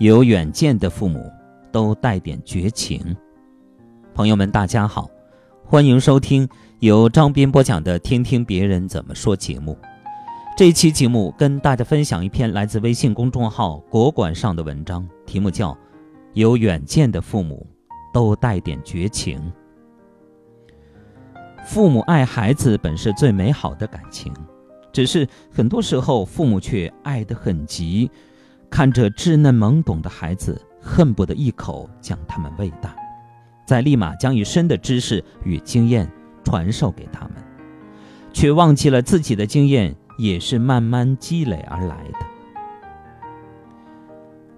[0.00, 1.30] 有远见的父母
[1.70, 3.14] 都带点绝情。
[4.14, 5.10] 朋友们，大家好，
[5.62, 9.76] 欢迎收听由张斌播讲的《听听别人怎么说》节目。
[10.56, 15.72] 这一期节目跟大家分享一篇来自微信公众号“国馆”上的文章，题目叫
[16.32, 17.66] 《有远见的父母
[18.10, 19.38] 都带点绝情》。
[21.66, 24.32] 父母爱孩子本是最美好的感情，
[24.94, 28.10] 只是很多时候父母却爱得很急。
[28.70, 32.94] 看着稚嫩懵懂的孩子，恨不得一口将他们喂大，
[33.66, 36.10] 再立马将一身的知识与经验
[36.44, 37.34] 传授给他们，
[38.32, 42.18] 却忘记了自己的经验也是慢慢积累而来的。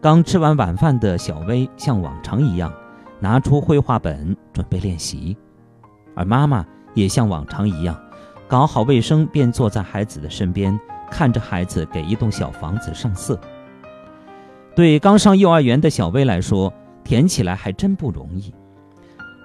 [0.00, 2.72] 刚吃完晚饭的小薇像往常一样，
[3.18, 5.36] 拿出绘画本准备练习，
[6.14, 7.96] 而妈妈也像往常一样，
[8.46, 10.78] 搞好卫生便坐在孩子的身边，
[11.10, 13.40] 看着孩子给一栋小房子上色。
[14.74, 16.72] 对刚上幼儿园的小薇来说，
[17.04, 18.54] 填起来还真不容易，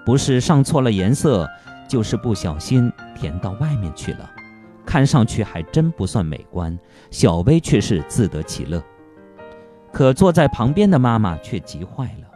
[0.04, 1.46] 不是上错了颜色，
[1.86, 4.30] 就是不小心填到外面去了，
[4.86, 6.78] 看上去还真不算美观。
[7.10, 8.82] 小薇却是自得其乐，
[9.92, 12.28] 可坐在旁边的妈妈却急坏了，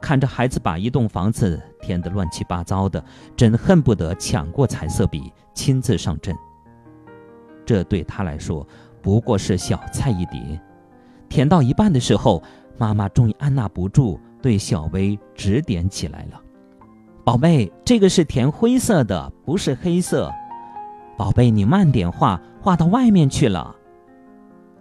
[0.00, 3.04] 看着孩子把一栋房子填得乱七八糟的，
[3.36, 6.34] 真恨不得抢过彩色笔亲自上阵。
[7.66, 8.66] 这对她来说
[9.02, 10.58] 不过是小菜一碟。
[11.34, 12.40] 填到一半的时候，
[12.78, 16.40] 妈妈终于按捺不住，对小薇指点起来了
[17.26, 20.30] ：“宝贝，这个是填灰色的，不是黑色。
[21.18, 23.74] 宝贝，你慢点画，画到外面去了。”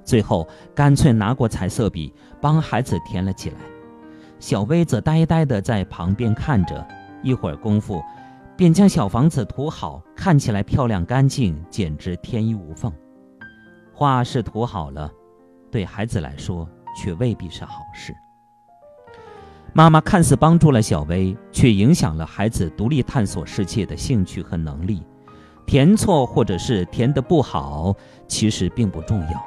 [0.05, 3.55] 最后，干脆拿过彩色笔帮孩子填了起来。
[4.37, 6.87] 小薇则呆呆地在旁边看着，
[7.23, 7.99] 一会儿功夫，
[8.55, 12.93] 便将小房子涂好，看起来漂亮干净，简直天衣无缝。
[13.91, 15.11] 画是涂好了。
[15.73, 18.15] 对孩子来说，却未必是好事。
[19.73, 25.01] 妈妈看似帮助了小薇，却影响了孩子独立探索世界的兴趣和能力。
[25.65, 27.95] 填错或者是填得不好，
[28.27, 29.45] 其实并不重要，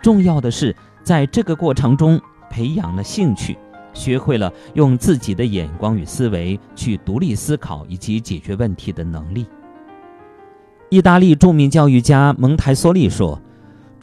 [0.00, 3.58] 重要的是在这个过程中培养了兴趣，
[3.92, 9.48] 学会了用自己的眼光与思维去独立思考以及解决问题的能力。
[10.90, 13.36] 意大利著名教育家蒙台梭利说。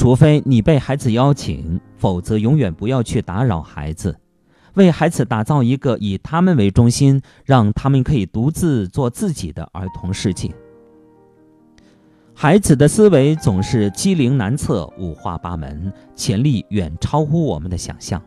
[0.04, 4.14] 除非你被孩子邀请，否则永远不要去打扰孩子。
[4.74, 10.54] 为孩子打造一个以他们为中心，让他们可以独自做自己的儿童世界。
[12.34, 18.22] 孩子的思维总是机灵难测、五花八门，潜力远超乎我们的想象。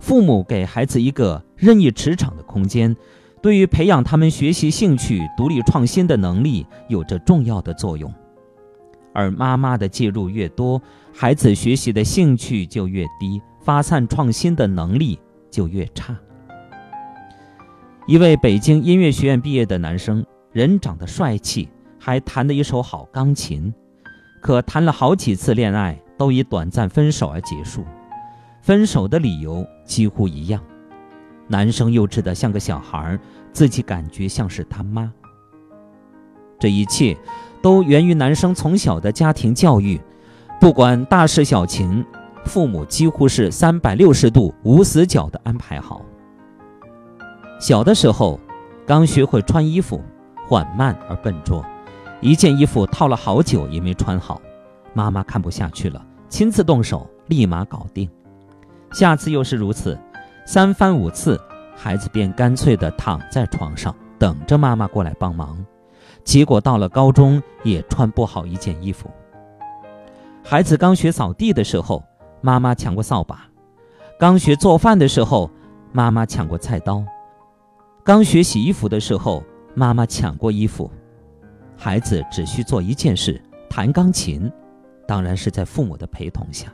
[0.00, 2.96] 父母给孩子一个任意驰骋的空间，
[3.40, 8.12] 对于培养他们学习兴趣、独立创新的能力有着重要的作用。
[9.14, 10.82] 而妈妈的介入越多，
[11.14, 15.18] 孩子学习的兴趣就越低，发散创新的能力
[15.50, 16.14] 就越差。
[18.06, 23.72] 一位北京音乐学院毕业的男生，人长得帅气，还弹得一手好钢琴，
[24.42, 27.84] 可谈了好几次恋爱，都以短暂分手而结束。
[28.60, 30.60] 分手的理由几乎一样，
[31.46, 33.18] 男生幼稚的像个小孩，
[33.52, 35.12] 自己感觉像是他妈。
[36.58, 37.16] 这一切。
[37.64, 39.98] 都源于男生从小的家庭教育，
[40.60, 42.04] 不管大事小情，
[42.44, 46.02] 父母几乎是三百六十度无死角的安排好。
[47.58, 48.38] 小的时候，
[48.86, 49.98] 刚学会穿衣服，
[50.46, 51.64] 缓慢而笨拙，
[52.20, 54.42] 一件衣服套了好久也没穿好，
[54.92, 58.06] 妈妈看不下去了，亲自动手，立马搞定。
[58.92, 59.98] 下次又是如此，
[60.44, 61.40] 三番五次，
[61.74, 65.64] 孩子便干脆地躺在床上，等着妈妈过来帮忙。
[66.24, 69.10] 结果到了高中也穿不好一件衣服。
[70.42, 72.02] 孩子刚学扫地的时候，
[72.40, 73.36] 妈妈抢过扫把；
[74.18, 75.50] 刚学做饭的时候，
[75.92, 77.04] 妈妈抢过菜刀；
[78.02, 79.42] 刚学洗衣服的时候，
[79.74, 80.90] 妈妈抢过衣服。
[81.76, 84.50] 孩子只需做一件事：弹钢琴，
[85.06, 86.72] 当然是在父母的陪同下。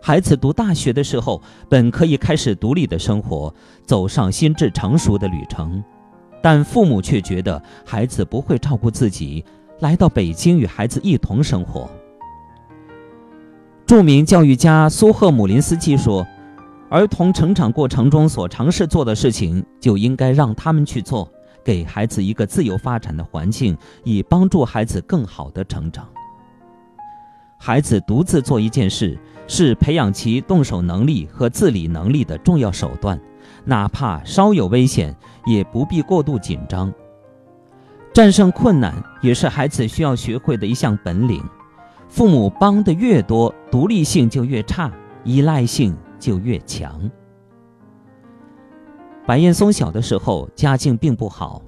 [0.00, 5.82] 孩子读大学的时候，本可以开始独立的生活，走上心智成熟的旅程。
[6.42, 9.44] 但父母却觉得孩子不会照顾自己，
[9.78, 11.88] 来到北京与孩子一同生活。
[13.86, 16.26] 著名教育家苏赫姆林斯基说
[16.90, 21.30] ：“儿童成长过程中所尝试做的事情，就应该让他们去做，
[21.62, 26.08] 给孩子一个自由发展的环境，以帮助孩子更好的成长。
[27.58, 29.16] 孩子独自做一件事，
[29.46, 33.20] 是培养其动手能力和自理能力的重要手段。”
[33.64, 35.14] 哪怕稍有危险，
[35.46, 36.92] 也不必过度紧张。
[38.12, 41.42] 战胜困难也是孩子需要学会的一项本领。
[42.08, 44.92] 父母帮的越多，独立性就越差，
[45.24, 47.10] 依赖性就越强。
[49.24, 51.62] 白岩松小的时候家境并不好，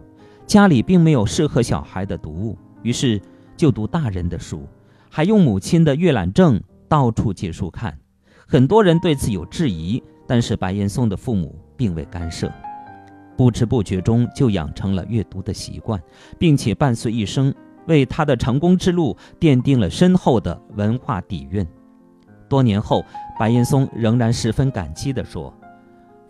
[0.46, 3.18] 家里并没有适合小孩的读物，于是
[3.56, 4.68] 就读大人的书，
[5.08, 7.98] 还用母亲的阅览证到处借书看。
[8.46, 12.50] 很多人对此有质疑，但是白岩松的父母并未干涉，
[13.36, 16.00] 不知不觉中就养成了阅读的习惯，
[16.38, 17.54] 并且伴随一生，
[17.86, 21.66] 为他的成功之路奠定了深厚的文化底蕴。
[22.48, 23.04] 多年后，
[23.38, 25.52] 白岩松仍然十分感激地说：“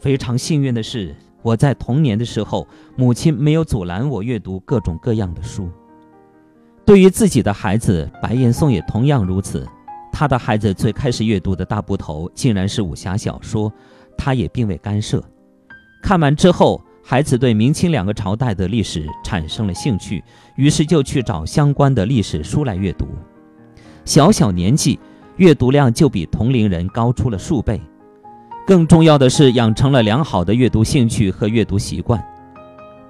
[0.00, 2.66] 非常幸运的是，我在童年的时候，
[2.96, 5.68] 母亲没有阻拦我阅读各种各样的书。
[6.86, 9.66] 对于自己的孩子，白岩松也同样如此。
[10.12, 13.72] 他的孩子最开始阅读的大部头竟然是武侠小说，
[14.16, 15.22] 他也并未干涉。
[16.04, 20.22] 看完之后，孩子对明清两个朝代的历史产生了兴趣，
[20.54, 23.06] 于是就去找相关的历史书来阅读。
[24.04, 25.00] 小小年纪。”
[25.36, 27.82] 阅读量就比同龄人高出了数倍，
[28.64, 32.24] 更重要的是养成了良好的阅读兴趣和阅读习惯。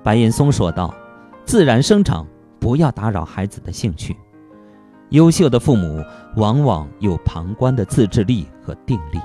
[0.03, 0.95] 白岩松说道
[1.45, 2.27] ：“自然生长，
[2.59, 4.17] 不要打扰孩子的兴趣。
[5.11, 6.03] 优秀的父母
[6.37, 9.21] 往往有旁观的自制力和定力。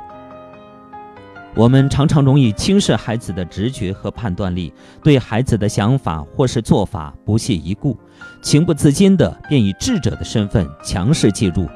[1.55, 4.71] 我们常常容易轻视孩子的直觉和判断力，
[5.03, 7.97] 对孩子的想法或是做法不屑一顾，
[8.41, 11.67] 情不自禁地便以智者的身份强势介入。”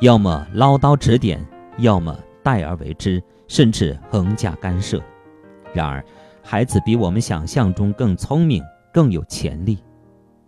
[0.00, 1.46] 要么唠叨指点，
[1.78, 5.00] 要么代而为之，甚至横加干涉。
[5.74, 6.02] 然而，
[6.42, 8.62] 孩子比我们想象中更聪明，
[8.92, 9.78] 更有潜力。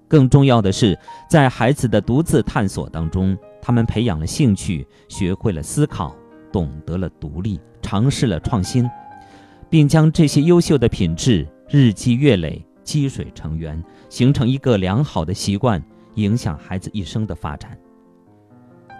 [0.08, 0.98] 更重要的是，
[1.30, 6.14] 在孩子的独自探索当中，他们培养了兴趣，学会了思考，
[6.52, 8.88] 懂得了独立，尝试了创新，
[9.70, 15.82] 并将这些优秀的品质日积月累，积水成渊，形成一个良好的习惯，
[16.14, 17.76] 影响孩子一生的发展。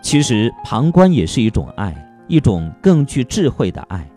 [0.02, 1.94] 其实，旁观也是一种爱，
[2.26, 4.10] 一种更具智慧的爱。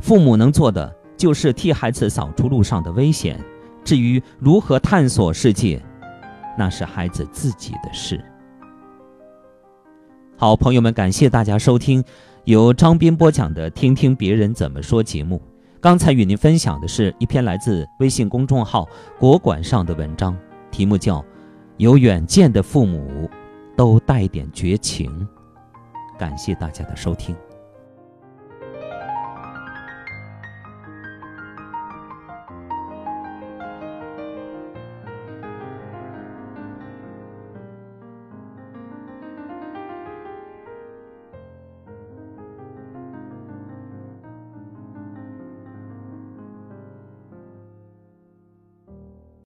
[0.00, 3.40] 父母能做的就是替孩子扫除路上的危险，
[3.82, 5.82] 至于如何探索世界，
[6.56, 8.24] 那是孩子自己的事。
[10.36, 12.04] 好，朋友们，感谢大家收听
[12.48, 15.38] 由张斌播讲的《听听别人怎么说》节目。
[15.82, 18.88] 刚才与您分享的是一篇来自微信公众号
[19.20, 20.34] “国馆”上的文章，
[20.70, 21.20] 题目叫
[21.76, 23.28] 《有远见的父母》。
[23.76, 25.28] 都带点绝情，
[26.18, 27.36] 感谢大家的收听。